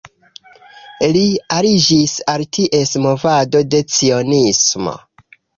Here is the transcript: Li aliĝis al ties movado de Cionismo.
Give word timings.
Li 1.17 1.21
aliĝis 1.57 2.15
al 2.35 2.45
ties 2.59 2.95
movado 3.07 3.63
de 3.75 3.85
Cionismo. 3.97 4.97